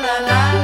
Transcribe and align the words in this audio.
la 0.00 0.20
la. 0.20 0.57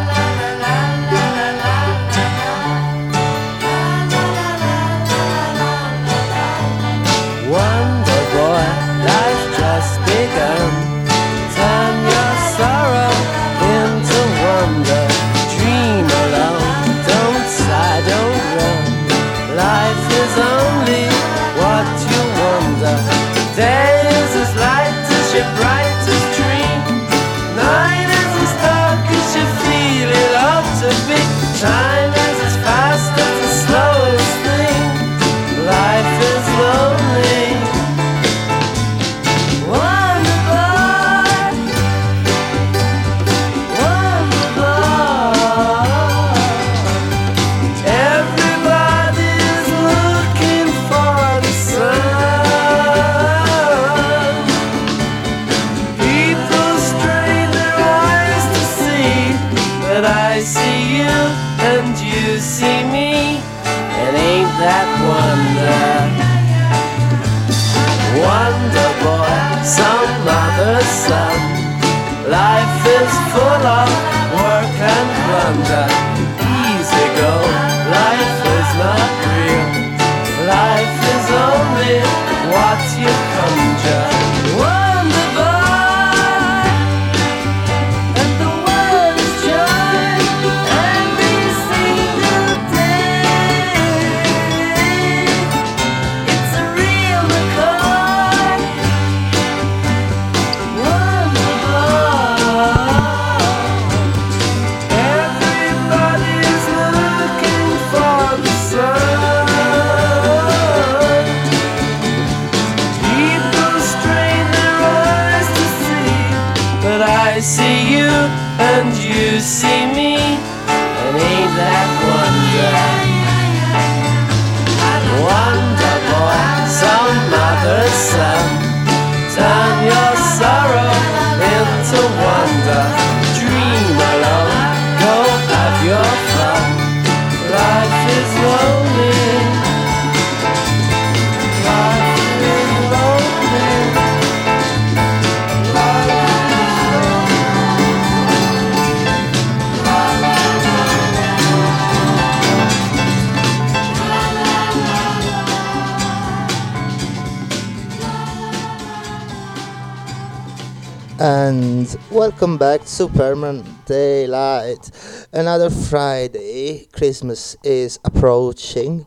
Welcome 162.11 162.59
back 162.59 162.85
to 162.85 163.09
Permanent 163.09 163.87
Daylight. 163.87 164.91
Another 165.33 165.71
Friday, 165.71 166.87
Christmas 166.93 167.57
is 167.65 167.99
approaching. 168.05 169.07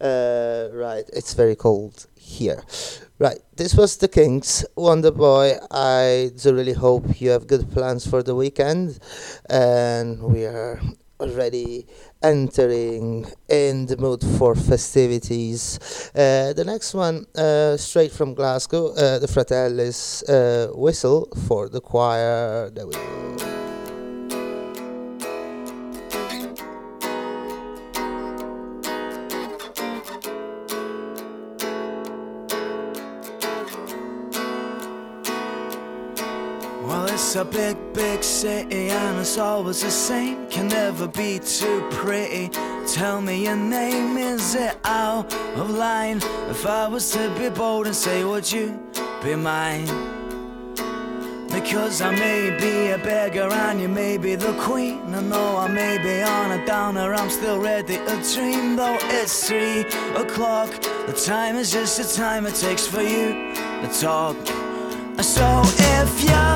Uh, 0.00 0.68
right, 0.72 1.02
it's 1.12 1.34
very 1.34 1.56
cold 1.56 2.06
here. 2.14 2.62
Right, 3.18 3.40
this 3.56 3.74
was 3.74 3.96
the 3.96 4.06
Kinks, 4.06 4.64
Wonder 4.76 5.10
Boy. 5.10 5.54
I 5.72 6.30
do 6.40 6.54
really 6.54 6.72
hope 6.72 7.20
you 7.20 7.30
have 7.30 7.48
good 7.48 7.68
plans 7.72 8.06
for 8.06 8.22
the 8.22 8.36
weekend, 8.36 9.00
and 9.50 10.22
we 10.22 10.44
are 10.44 10.80
already 11.20 11.86
entering 12.22 13.26
in 13.48 13.86
the 13.86 13.96
mood 13.96 14.22
for 14.38 14.54
festivities. 14.54 15.78
Uh, 16.14 16.52
the 16.54 16.64
next 16.64 16.94
one, 16.94 17.26
uh, 17.36 17.76
straight 17.76 18.12
from 18.12 18.34
Glasgow, 18.34 18.88
uh, 18.94 19.18
the 19.18 19.26
Fratellis 19.26 20.22
uh, 20.28 20.72
Whistle 20.76 21.28
for 21.46 21.68
the 21.68 21.80
choir. 21.80 22.70
There 22.70 22.86
we 22.86 22.94
go. 22.94 23.55
A 37.36 37.44
big, 37.44 37.76
big 37.92 38.24
city 38.24 38.88
and 38.88 39.18
it's 39.18 39.36
always 39.36 39.82
the 39.82 39.90
same. 39.90 40.48
Can 40.48 40.68
never 40.68 41.06
be 41.06 41.38
too 41.38 41.86
pretty. 41.90 42.48
Tell 42.86 43.20
me 43.20 43.44
your 43.44 43.56
name, 43.56 44.16
is 44.16 44.54
it 44.54 44.78
out 44.84 45.32
of 45.56 45.70
line? 45.70 46.18
If 46.48 46.64
I 46.66 46.88
was 46.88 47.10
to 47.12 47.28
be 47.38 47.50
bold 47.50 47.86
and 47.86 47.94
say, 47.94 48.24
would 48.24 48.50
you 48.50 48.80
be 49.22 49.34
mine? 49.34 49.86
Because 51.48 52.00
I 52.00 52.10
may 52.12 52.56
be 52.58 52.90
a 52.90 52.98
beggar 52.98 53.52
and 53.52 53.80
you 53.80 53.88
may 53.88 54.16
be 54.16 54.34
the 54.34 54.54
queen. 54.60 55.14
I 55.14 55.20
know 55.20 55.56
I 55.58 55.68
may 55.68 55.98
be 55.98 56.22
on 56.22 56.52
a 56.52 56.64
downer, 56.64 57.12
I'm 57.12 57.28
still 57.28 57.60
ready 57.60 57.96
to 57.96 58.34
dream. 58.34 58.76
Though 58.76 58.98
it's 59.00 59.46
three 59.46 59.80
o'clock, 60.14 60.70
the 61.06 61.12
time 61.12 61.56
is 61.56 61.70
just 61.70 61.98
the 61.98 62.22
time 62.22 62.46
it 62.46 62.54
takes 62.54 62.86
for 62.86 63.02
you 63.02 63.52
to 63.82 63.90
talk. 64.00 64.36
So 65.22 65.62
if 65.64 66.24
you're 66.24 66.55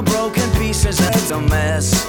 your 0.00 0.14
broken 0.14 0.48
pieces, 0.52 0.98
it's 1.00 1.30
a 1.30 1.40
mess. 1.40 2.06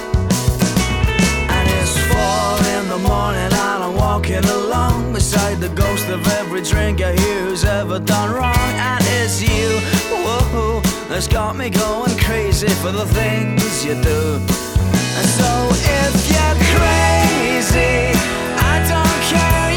And 1.56 1.68
it's 1.78 1.96
four 2.08 2.56
in 2.76 2.88
the 2.88 2.98
morning, 3.08 3.40
and 3.40 3.54
I'm 3.54 3.94
walking 3.94 4.44
along 4.44 5.12
beside 5.12 5.58
the 5.60 5.68
ghost 5.70 6.08
of 6.08 6.26
every 6.28 6.62
drinker 6.62 7.12
who's 7.12 7.64
ever 7.64 7.98
done 7.98 8.32
wrong. 8.32 8.72
And 8.90 9.04
it's 9.20 9.42
you, 9.42 9.80
whoa, 10.10 10.80
that's 11.08 11.28
got 11.28 11.56
me 11.56 11.70
going 11.70 12.16
crazy 12.18 12.68
for 12.68 12.92
the 12.92 13.06
things 13.06 13.84
you 13.84 13.94
do. 13.94 14.40
And 15.18 15.28
so 15.38 15.52
if 15.72 16.14
you're 16.32 16.58
crazy, 16.74 18.16
I 18.56 18.74
don't 18.88 19.22
care. 19.30 19.71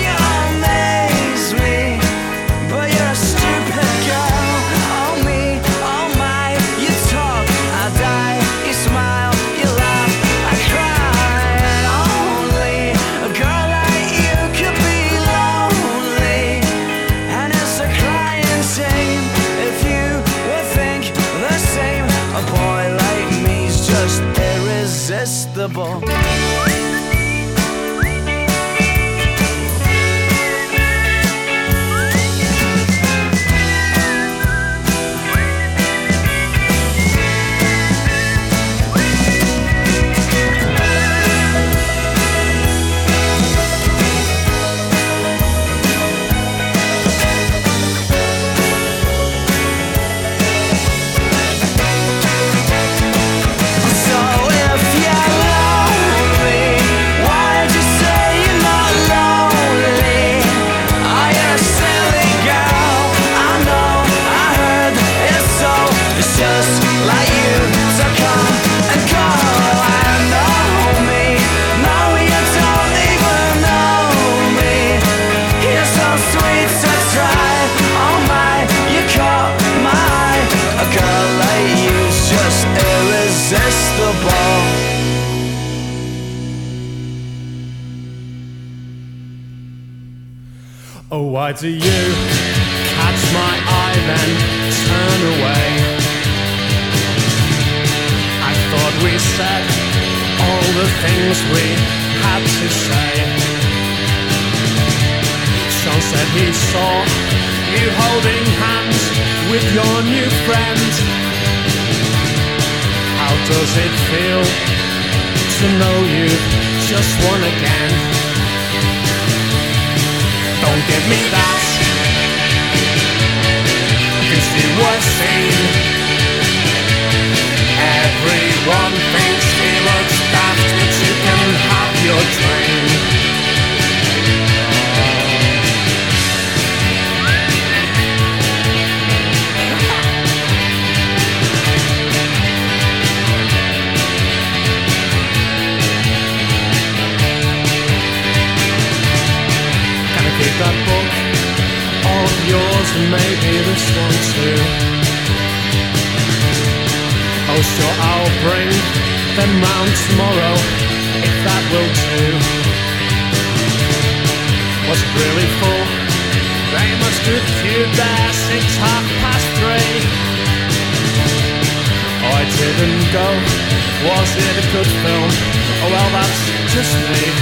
to 176.75 176.83
sleep. 176.83 177.35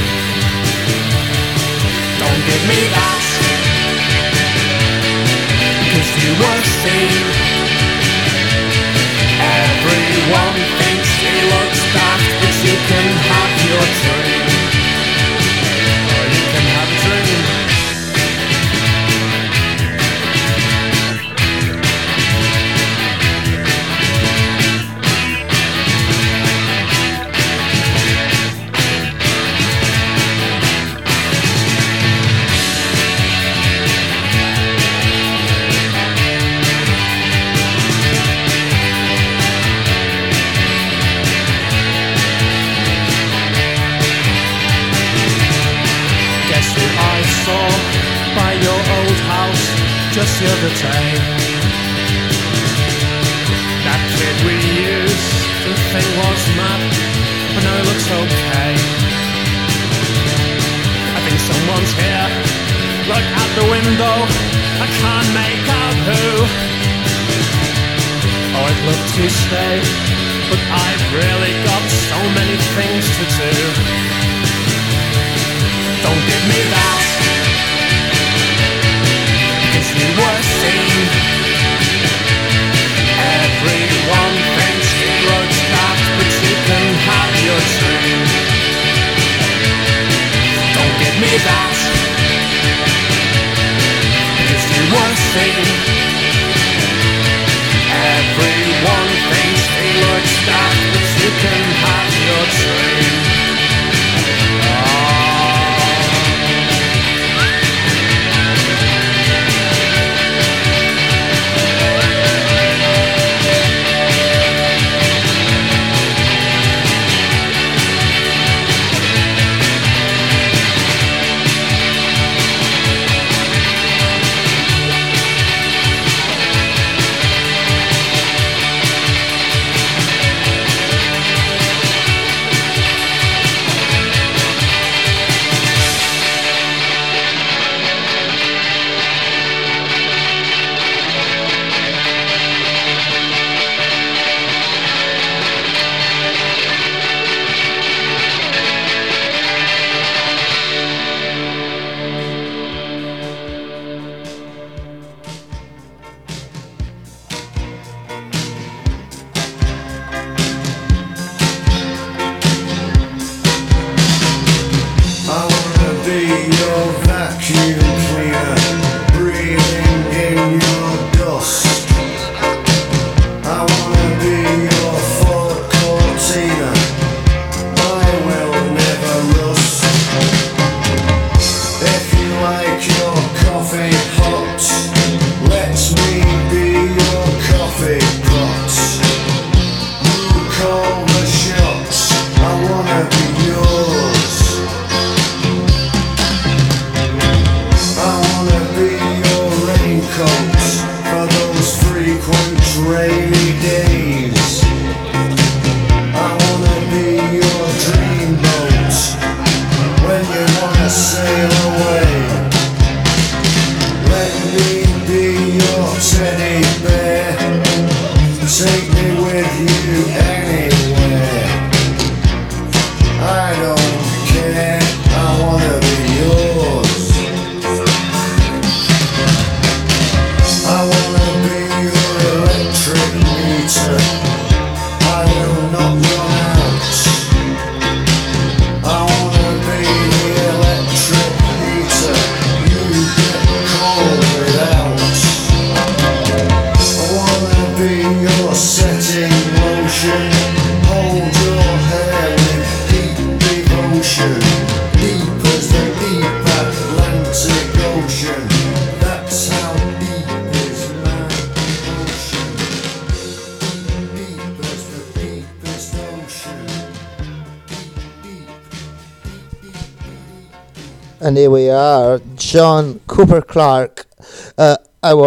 Don't 2.19 2.41
give 2.45 2.63
me 2.69 2.79
that, 2.93 3.23
cause 5.91 6.23
you 6.23 6.33
won't. 6.39 7.62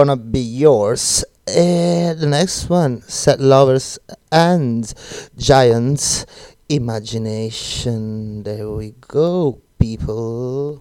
gonna 0.07 0.17
be 0.17 0.39
yours. 0.39 1.25
Uh, 1.49 2.15
the 2.15 2.27
next 2.31 2.71
one, 2.71 3.03
Set 3.03 3.41
Lovers 3.41 3.99
and 4.31 4.95
Giants 5.37 6.27
Imagination. 6.69 8.45
There 8.45 8.71
we 8.71 8.95
go, 9.01 9.61
people. 9.81 10.81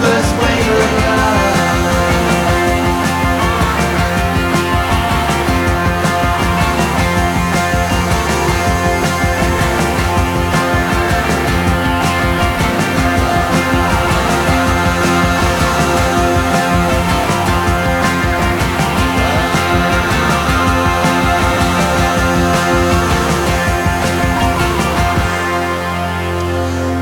first 0.00 0.32
wave 0.40 0.68
of 0.68 0.92
love. 1.04 1.32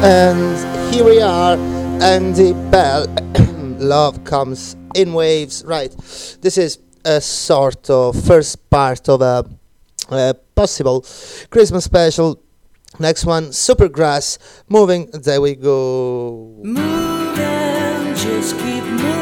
and 0.03 0.50
here 1.01 1.09
we 1.09 1.23
are, 1.23 1.57
Andy 2.03 2.53
Bell. 2.71 3.07
Love 3.79 4.23
comes 4.25 4.77
in 4.95 5.15
waves. 5.15 5.65
Right, 5.65 5.91
this 6.43 6.59
is 6.59 6.79
a 7.07 7.23
sort 7.23 7.89
of 7.89 8.23
first 8.27 8.69
part 8.69 9.09
of 9.09 9.23
a, 9.23 9.47
a 10.11 10.35
possible 10.55 11.07
Christmas 11.49 11.85
special. 11.85 12.43
Next 12.99 13.25
one, 13.25 13.47
Supergrass. 13.47 14.37
Moving, 14.69 15.11
there 15.13 15.41
we 15.41 15.55
go. 15.55 16.61
Just 18.15 18.59
keep 18.59 18.85
moving. 18.85 19.20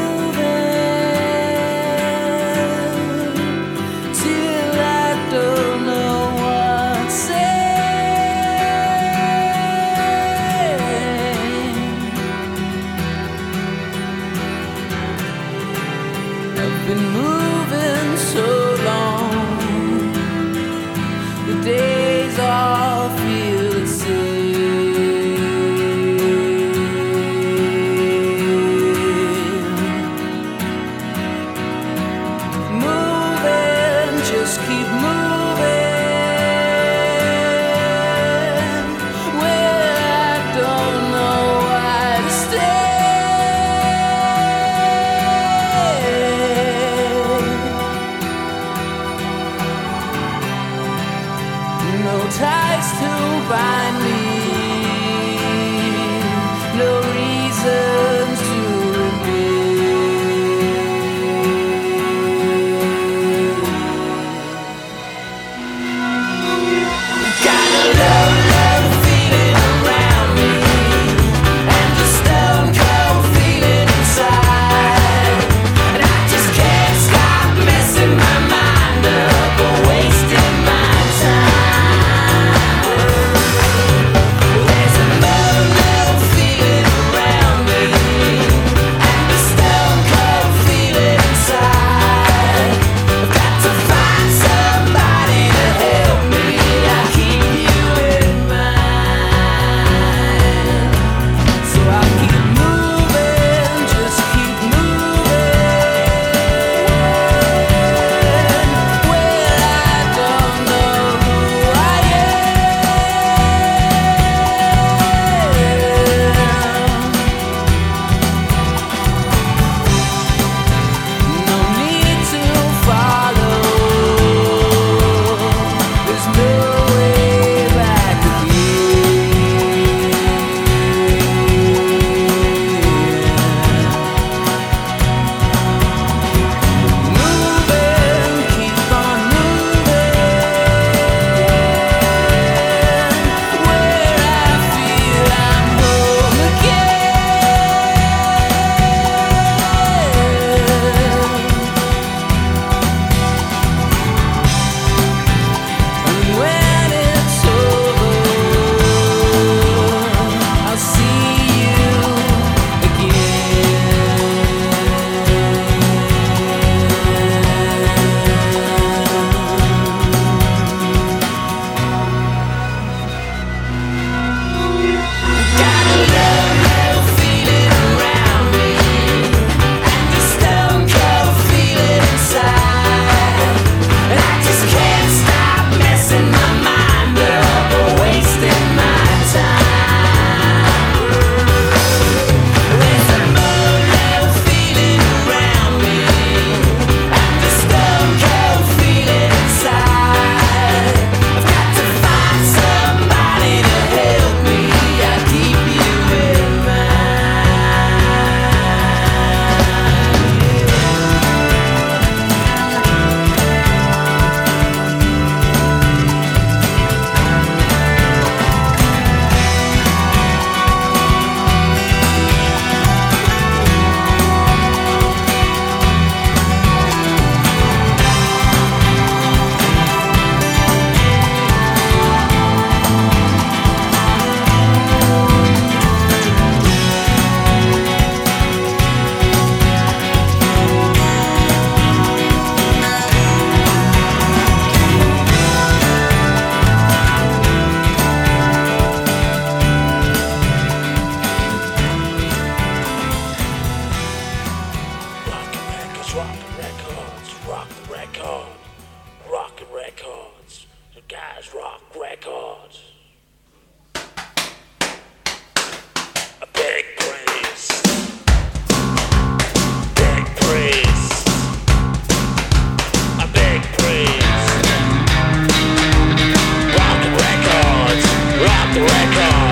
the 278.73 278.81
record. 278.81 279.48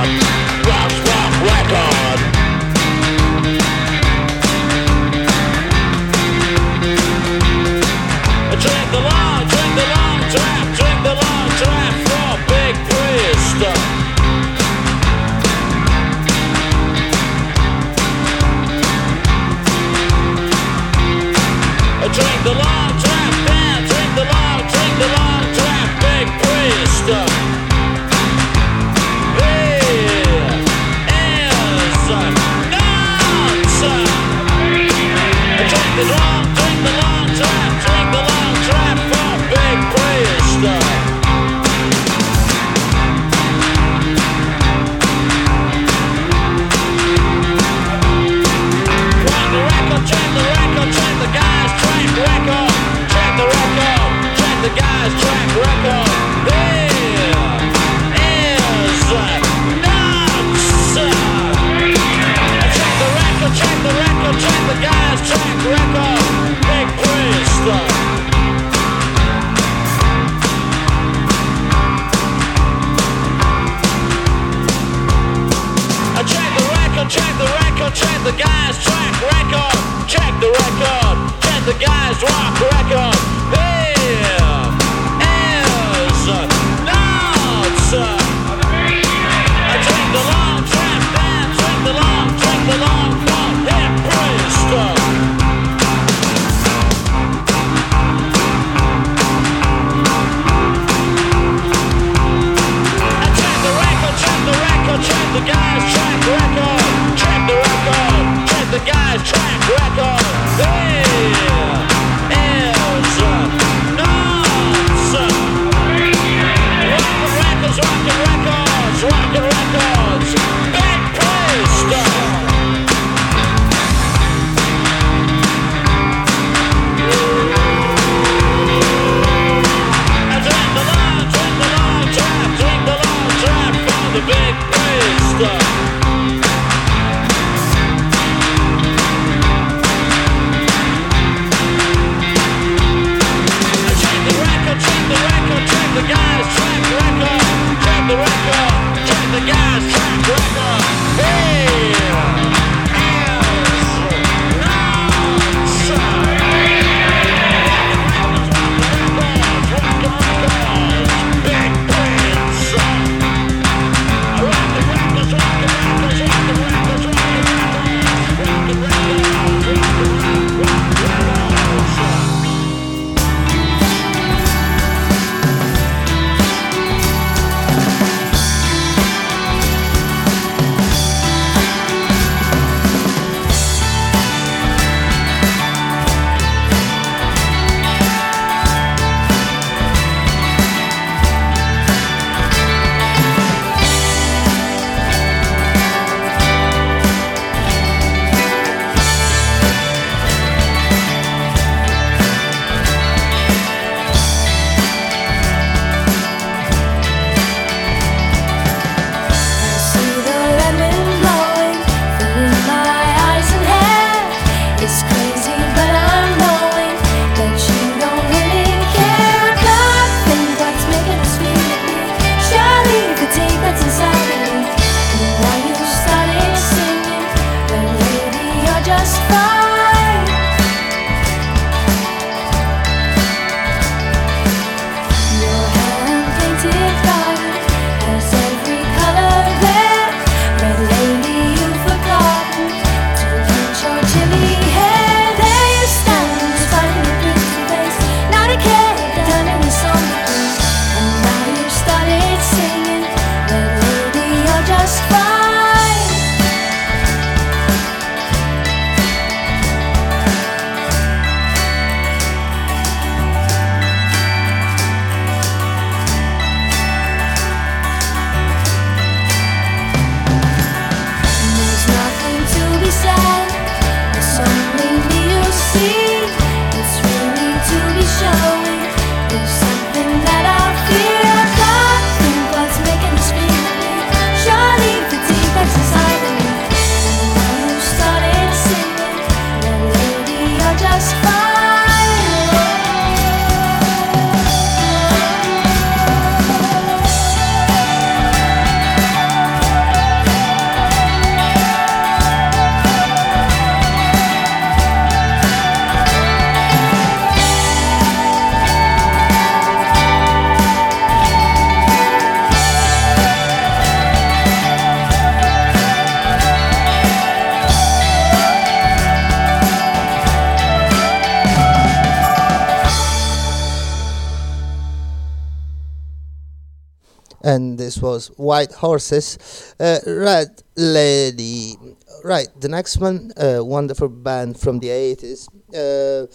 and 327.48 327.78
this 327.78 328.00
was 328.00 328.28
White 328.38 328.74
Horses. 328.74 329.74
Uh, 329.80 330.00
Red 330.06 330.64
Lady. 330.76 331.76
Right, 332.24 332.50
the 332.60 332.68
next 332.68 332.98
one, 332.98 333.32
a 333.38 333.60
uh, 333.60 333.64
wonderful 333.64 334.10
band 334.10 334.60
from 334.60 334.80
the 334.80 334.90
80s. 334.90 335.48
Uh, 335.74 336.28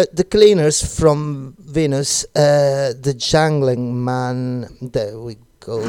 uh, 0.00 0.06
the 0.12 0.24
Cleaners 0.24 0.98
from 0.98 1.56
Venus, 1.58 2.24
uh, 2.34 2.94
The 2.98 3.14
Jangling 3.14 4.02
Man. 4.02 4.66
There 4.80 5.18
we 5.18 5.36
go. 5.60 5.82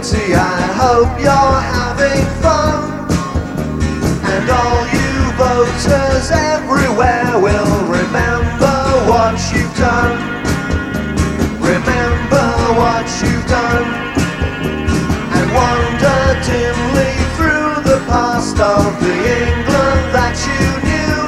community. 0.00 0.34
I 0.34 0.60
hope 0.80 1.12
you're 1.20 1.60
having 1.76 2.24
fun. 2.40 3.08
And 4.24 4.48
all 4.48 4.84
you 4.96 5.12
voters 5.36 6.30
everywhere 6.30 7.38
will 7.38 7.76
remember 7.84 8.76
what 9.08 9.36
you've 9.52 9.76
done. 9.76 10.16
Remember 11.60 12.48
what 12.80 13.06
you've 13.20 13.46
done. 13.48 13.88
And 15.36 15.46
wonder 15.52 16.20
dimly 16.48 17.12
through 17.36 17.82
the 17.84 18.00
past 18.08 18.58
of 18.58 19.00
the 19.00 19.14
England 19.44 20.04
that 20.16 20.36
you 20.48 20.64
knew. 20.88 21.20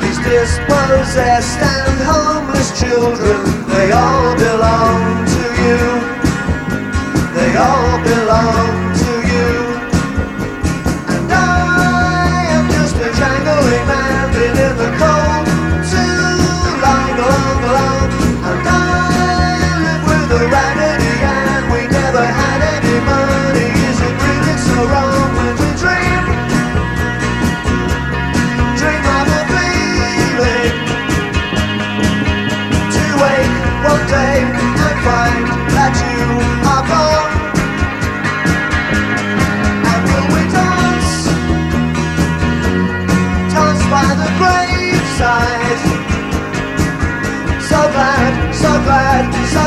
These 0.00 0.20
dispossessed 0.20 1.60
and 1.60 1.98
homeless 2.02 2.78
children, 2.78 3.66
they 3.68 3.92
all 3.92 4.36
belong 4.36 5.31
all 7.62 8.02
belong. 8.02 8.81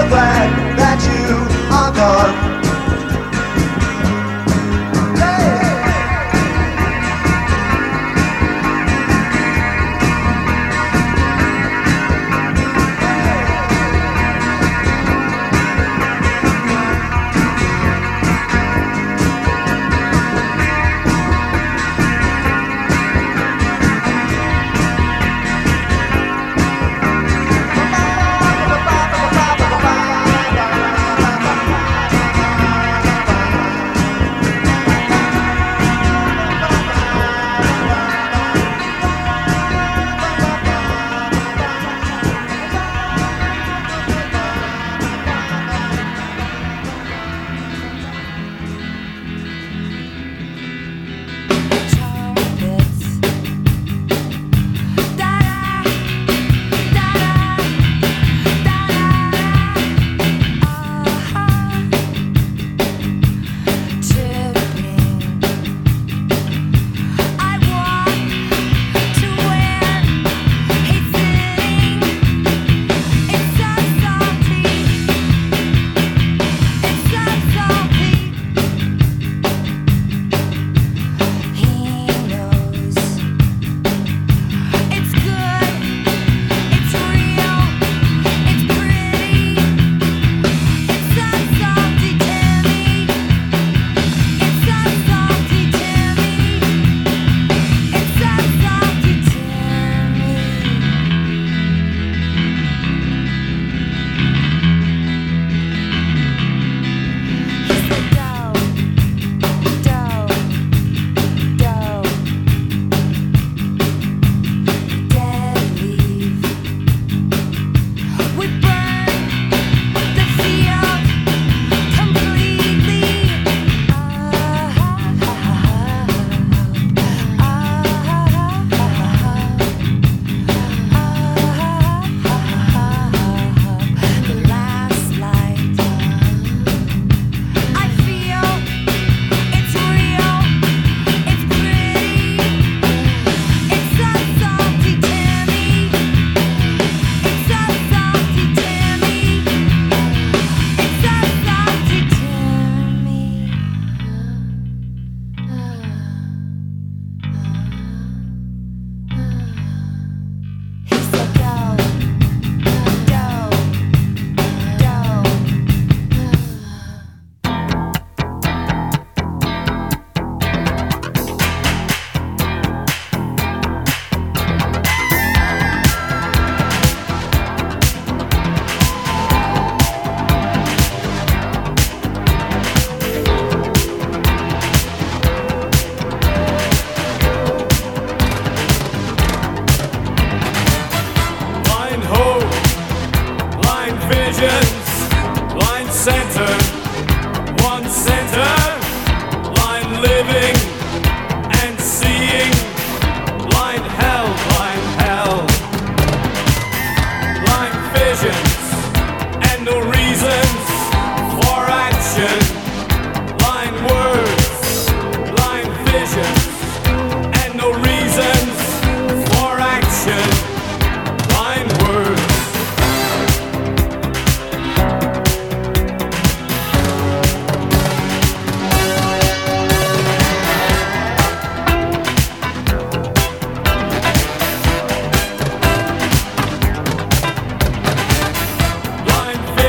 black 0.10 0.65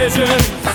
vision. 0.09 0.66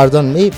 pardon 0.00 0.32
me. 0.32 0.50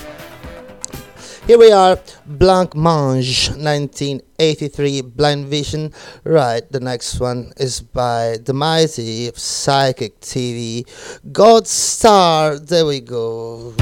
Here 1.48 1.58
we 1.58 1.72
are, 1.72 1.96
Blancmange, 2.28 3.48
1983, 3.58 5.00
Blind 5.00 5.46
Vision. 5.46 5.92
Right, 6.22 6.62
the 6.70 6.78
next 6.78 7.18
one 7.18 7.52
is 7.56 7.80
by 7.80 8.36
the 8.44 8.52
mighty 8.52 9.32
Psychic 9.34 10.20
TV, 10.20 10.86
Godstar. 11.32 12.64
There 12.64 12.86
we 12.86 13.00
go. 13.00 13.74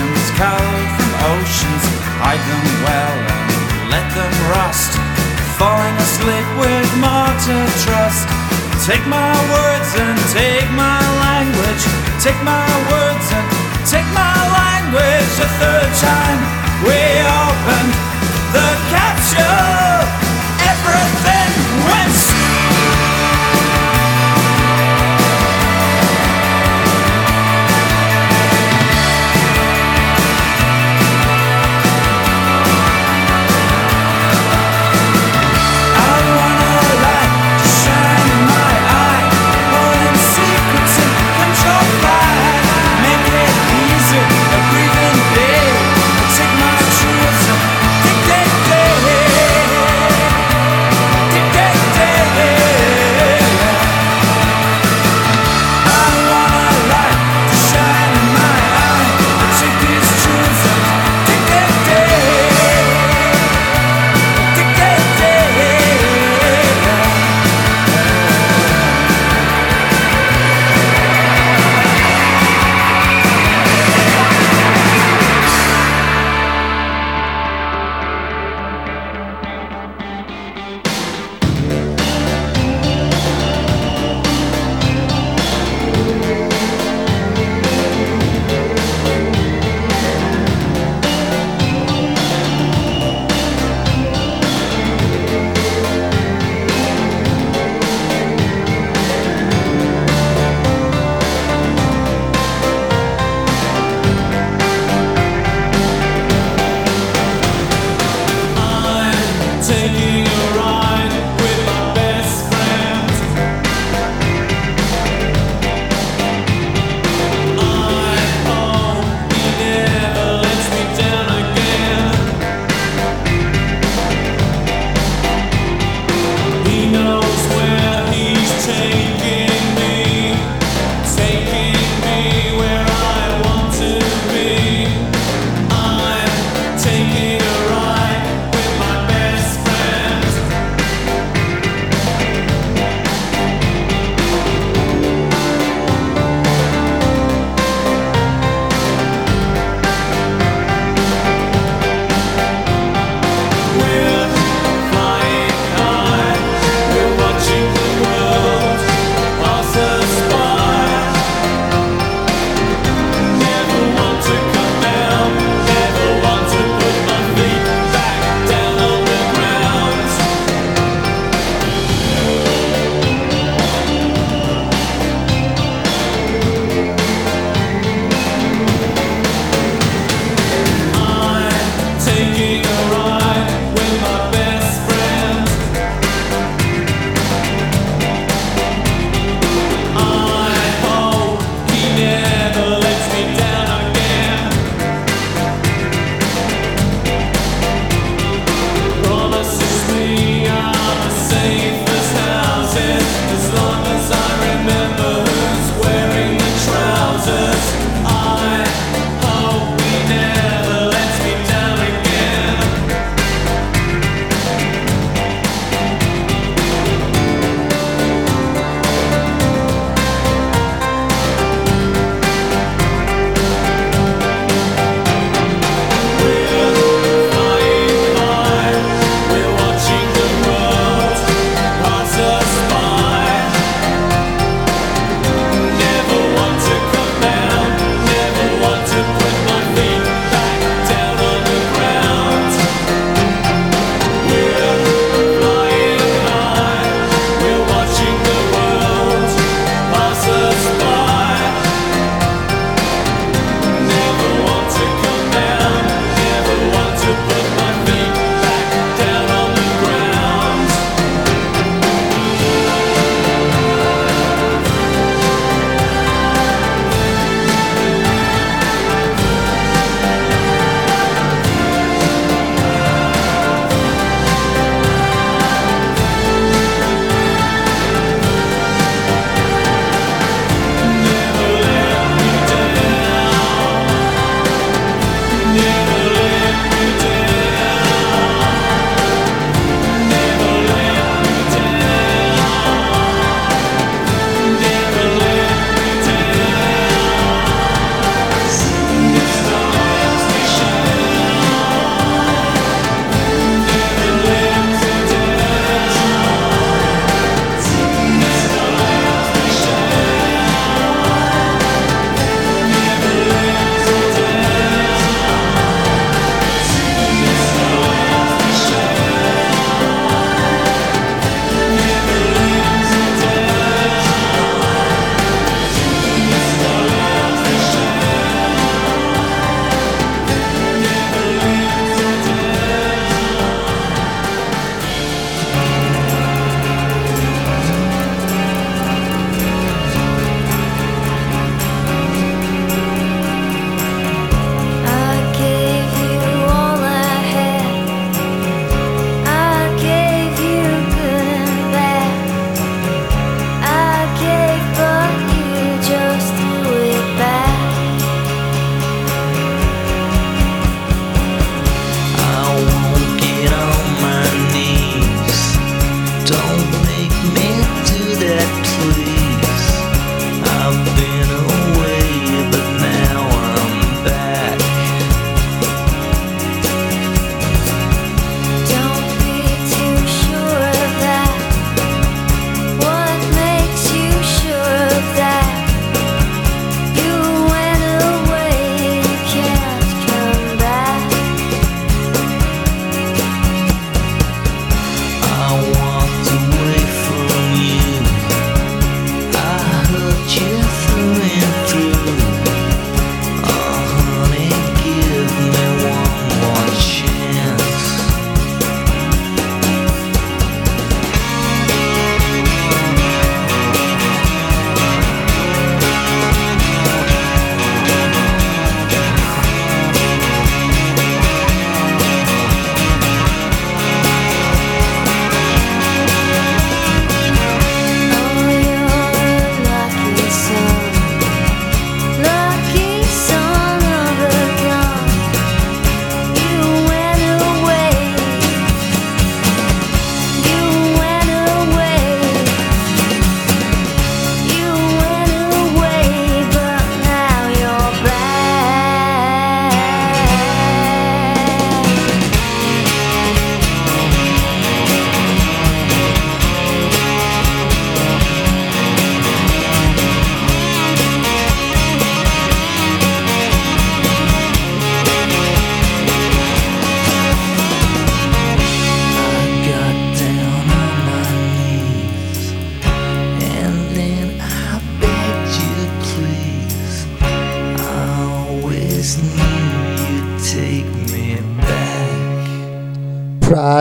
oceans 0.00 0.30
cold 0.32 0.88
from 0.96 1.12
oceans. 1.36 1.84
Hide 2.24 2.40
them 2.40 2.64
well 2.84 3.16
and 3.36 3.90
let 3.92 4.06
them 4.16 4.32
rust. 4.48 4.96
Falling 5.60 5.96
asleep 6.00 6.48
with 6.56 6.88
more 7.04 7.28
to 7.28 7.56
trust. 7.84 8.24
Take 8.88 9.04
my 9.06 9.32
words 9.52 9.90
and 10.00 10.16
take 10.32 10.68
my 10.72 11.00
language. 11.20 11.84
Take 12.24 12.40
my 12.44 12.68
words 12.88 13.26
and 13.28 13.46
take 13.84 14.08
my 14.16 14.36
language. 14.56 15.30
The 15.36 15.48
third 15.60 15.90
time 16.00 16.40
we 16.86 17.00
opened 17.44 17.92
the 18.56 18.68
capture. 18.88 20.00
Everything 20.64 21.52
went. 21.84 22.39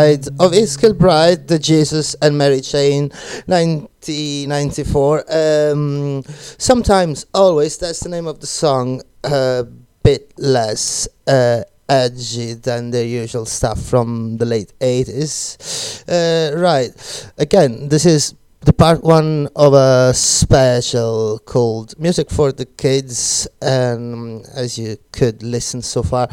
side 0.10 0.28
of 0.40 0.52
Iskil 0.54 0.98
Pride, 0.98 1.48
the 1.48 1.60
Jesus 1.60 2.16
and 2.22 2.38
Mary 2.38 2.62
Chain, 2.62 3.10
1994. 3.46 5.26
Um, 5.30 6.24
sometimes, 6.58 7.26
always, 7.34 7.78
that's 7.78 8.00
the 8.02 8.10
name 8.10 8.28
of 8.28 8.40
the 8.40 8.48
song, 8.48 9.02
a 9.24 9.68
bit 10.04 10.34
less 10.38 11.08
uh, 11.28 11.64
edgy 11.88 12.54
than 12.54 12.92
the 12.92 13.06
usual 13.06 13.46
stuff 13.46 13.82
from 13.82 14.38
the 14.38 14.46
late 14.46 14.74
80s. 14.80 16.04
Uh, 16.08 16.58
right, 16.58 17.32
again, 17.38 17.90
this 17.90 18.06
is 18.06 18.34
the 18.62 18.74
part 18.74 19.04
one 19.04 19.48
of 19.56 19.74
a 19.74 20.14
special 20.14 21.40
called 21.46 21.98
Music 21.98 22.30
for 22.30 22.52
the 22.52 22.66
Kids. 22.66 23.48
And 23.62 24.46
as 24.56 24.78
you 24.78 24.98
could 25.12 25.44
listen 25.44 25.82
so 25.82 26.04
far, 26.04 26.28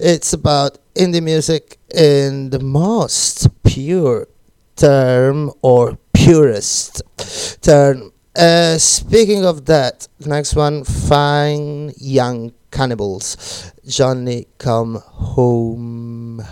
it's 0.00 0.32
about 0.32 0.78
indie 0.94 1.22
music 1.22 1.78
in 1.94 2.50
the 2.50 2.60
most 2.60 3.48
pure 3.62 4.28
term 4.76 5.52
or 5.62 5.98
purest 6.12 7.02
term. 7.60 8.12
Uh, 8.34 8.76
speaking 8.78 9.44
of 9.44 9.64
that, 9.66 10.08
next 10.20 10.54
one 10.54 10.84
Fine 10.84 11.92
Young 11.96 12.52
Cannibals. 12.70 13.72
Johnny 13.86 14.46
Come 14.58 14.96
Home. 14.96 16.42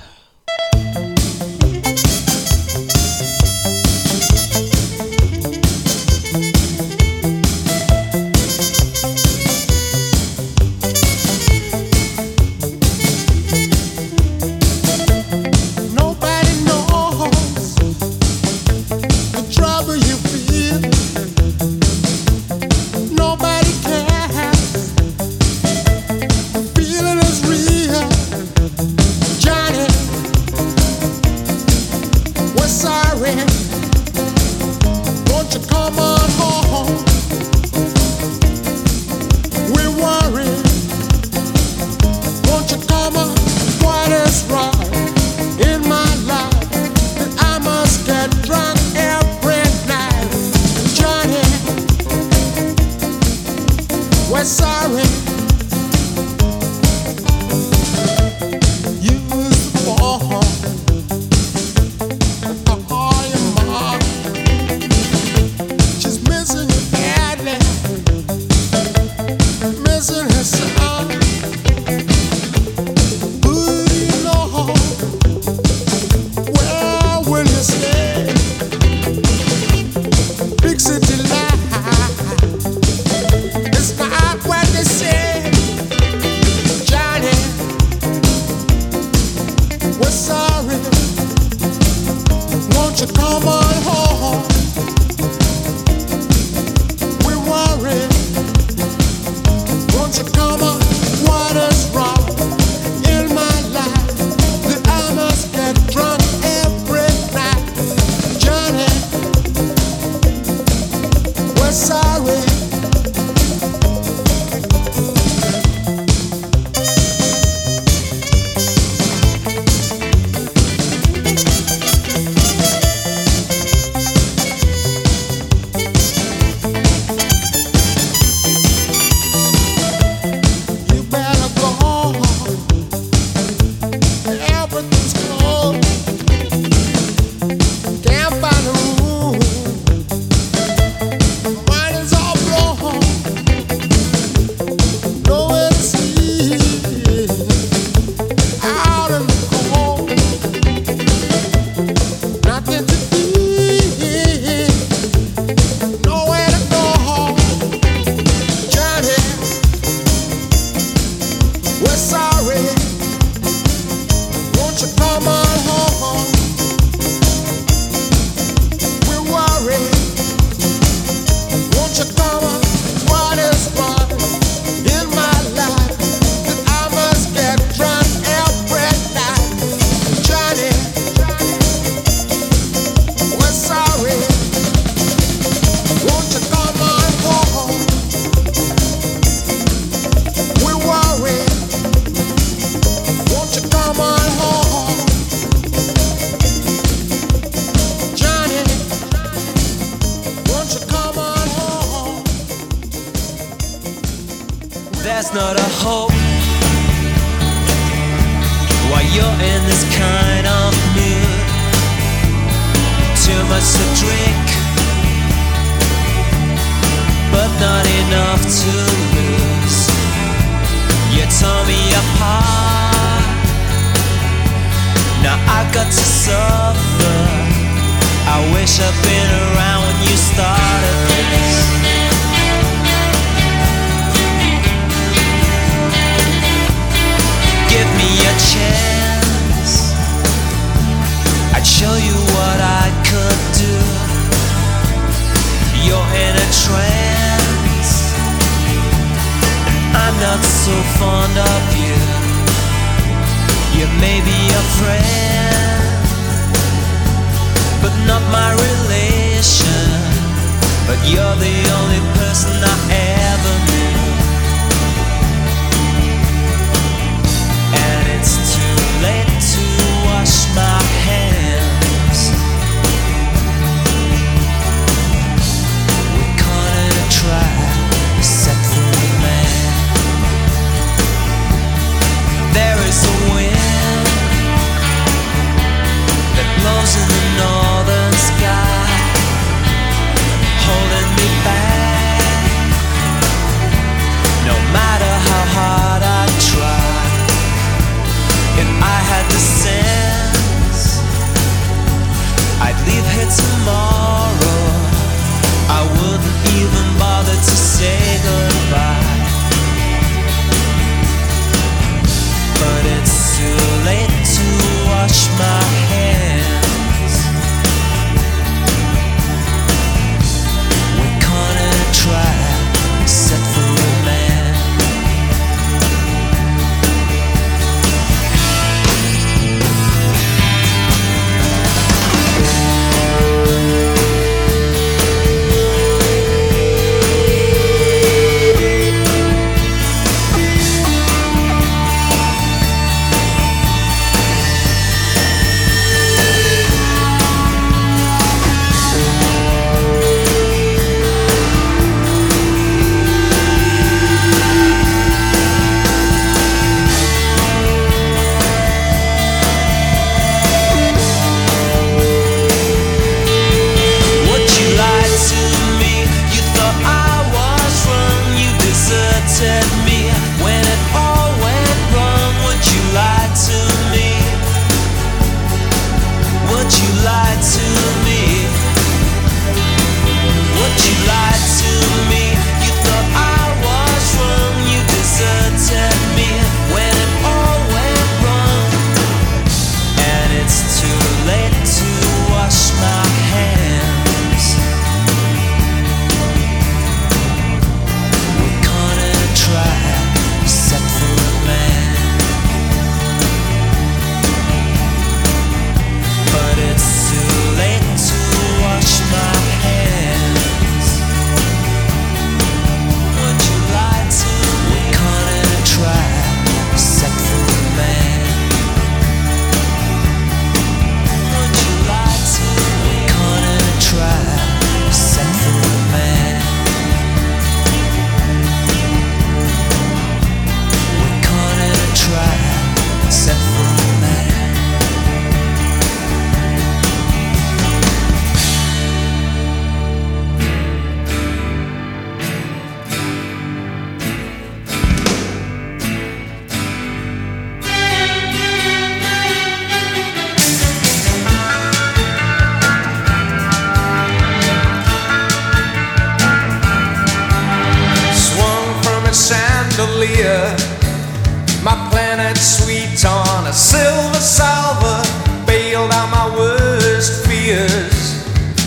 silver 463.55 464.19
salver 464.19 464.99
bailed 465.47 465.93
out 465.93 466.11
my 466.11 466.27
worst 466.37 467.25
fears. 467.25 468.19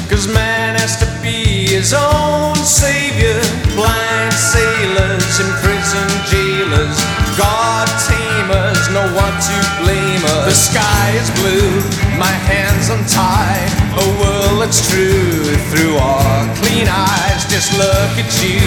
Cause 0.07 0.31
man 0.31 0.79
has 0.79 0.95
to 1.03 1.07
be 1.21 1.67
his 1.67 1.93
own 1.93 2.55
savior. 2.55 3.35
Blind 3.75 4.31
sailors, 4.31 5.33
imprisoned 5.43 6.15
jailers, 6.31 6.95
God 7.35 7.87
tamers 8.07 8.79
know 8.95 9.03
what 9.11 9.35
to 9.35 9.57
blame 9.83 10.23
us. 10.39 10.47
The 10.47 10.57
sky 10.71 11.07
is 11.19 11.29
blue, 11.35 11.83
my 12.15 12.31
hands 12.47 12.87
untied. 12.87 13.67
A 13.99 14.07
world 14.23 14.63
that's 14.63 14.87
true 14.87 15.43
through 15.67 15.99
our 15.99 16.47
clean 16.55 16.87
eyes. 16.87 17.43
Just 17.51 17.75
look 17.75 18.11
at 18.15 18.31
you 18.39 18.63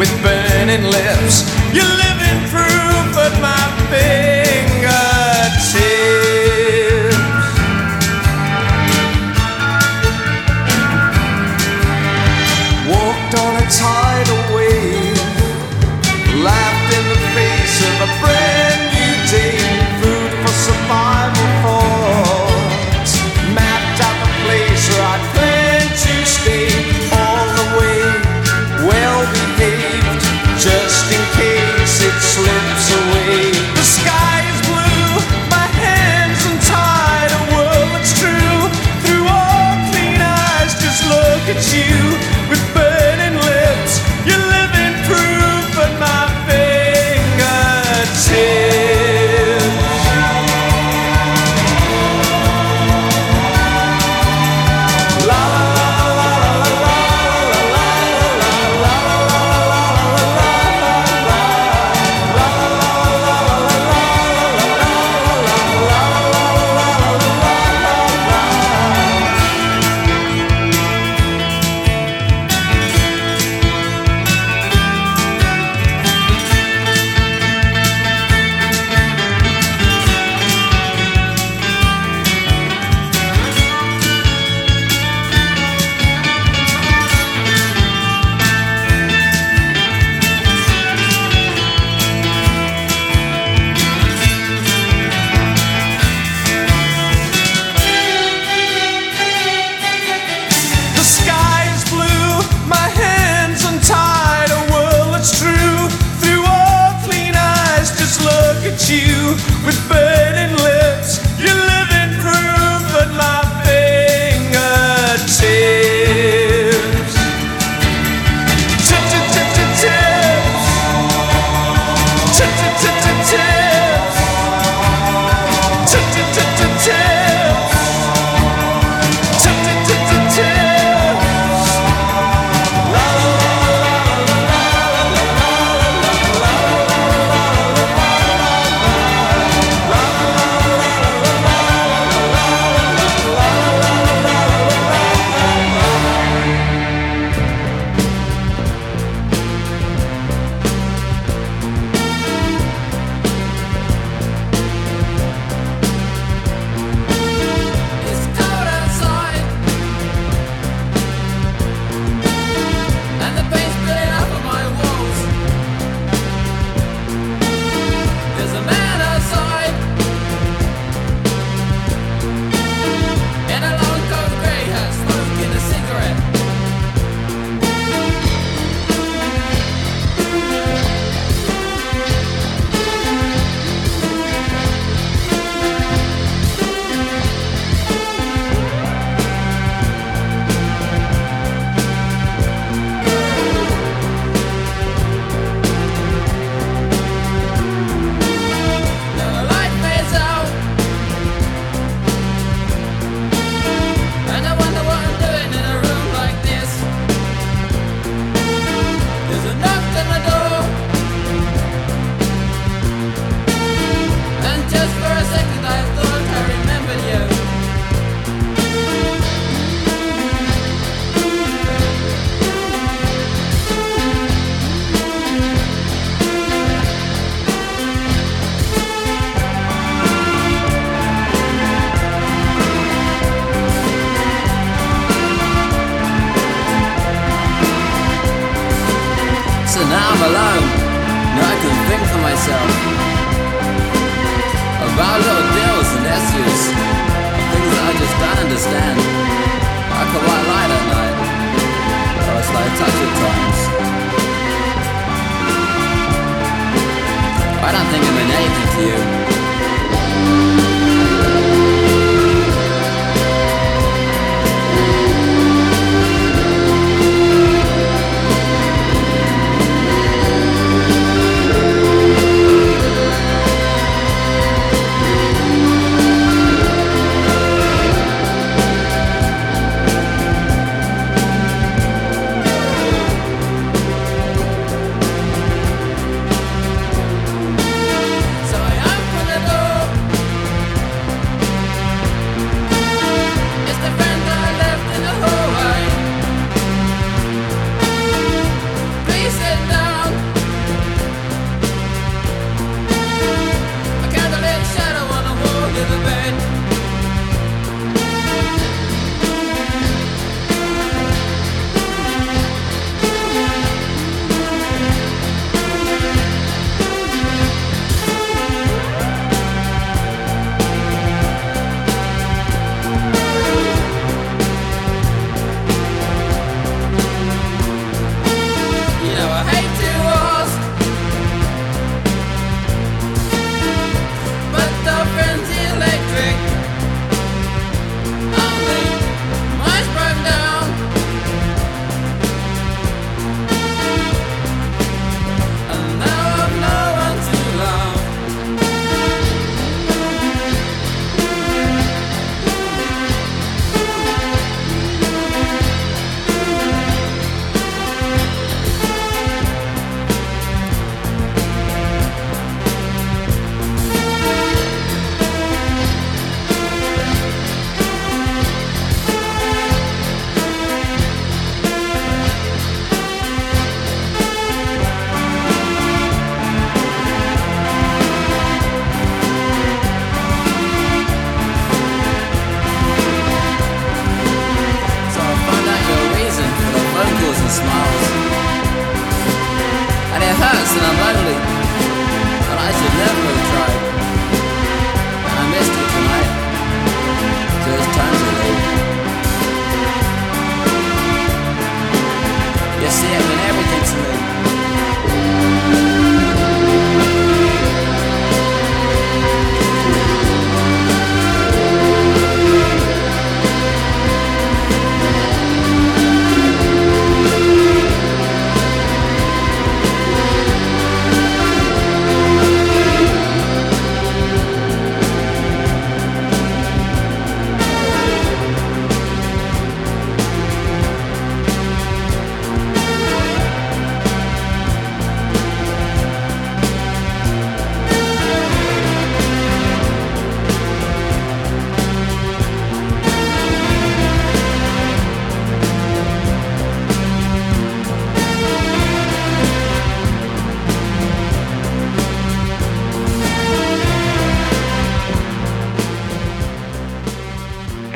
with 0.00 0.08
burning 0.24 0.88
lips. 0.88 1.44
You're 1.76 1.84
living 1.84 2.40
proof 2.48 3.12
of 3.20 3.32
my 3.44 3.64
face. 3.92 4.77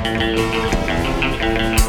Música 0.04 1.81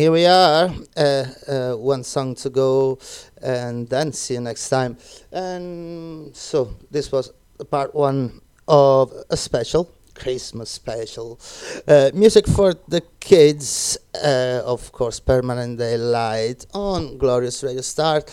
here 0.00 0.12
we 0.12 0.24
are, 0.24 0.72
uh, 0.96 1.24
uh, 1.46 1.74
one 1.74 2.02
song 2.02 2.34
to 2.34 2.48
go, 2.48 2.98
and 3.42 3.86
then 3.90 4.12
see 4.12 4.34
you 4.34 4.40
next 4.40 4.70
time. 4.70 4.96
And 5.30 6.34
so 6.34 6.74
this 6.90 7.12
was 7.12 7.32
part 7.70 7.94
one 7.94 8.40
of 8.66 9.12
a 9.28 9.36
special 9.36 9.90
Christmas 10.14 10.70
special, 10.70 11.38
uh, 11.86 12.10
music 12.14 12.46
for 12.46 12.74
the 12.88 13.02
kids, 13.20 13.98
uh, 14.14 14.62
of 14.64 14.90
course, 14.92 15.20
permanent 15.20 15.78
daylight 15.78 16.64
on 16.72 17.18
glorious 17.18 17.62
radio 17.62 17.82
start. 17.82 18.24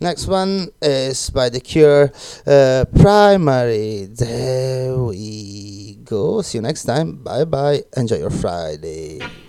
Next 0.00 0.28
one 0.28 0.70
is 0.80 1.30
by 1.30 1.48
The 1.48 1.60
Cure, 1.60 2.12
uh, 2.46 2.84
Primary. 3.00 4.06
There 4.06 4.96
we 4.96 5.98
go. 6.04 6.42
See 6.42 6.58
you 6.58 6.62
next 6.62 6.84
time. 6.84 7.22
Bye 7.22 7.44
bye. 7.44 7.82
Enjoy 7.96 8.18
your 8.18 8.30
Friday. 8.30 9.45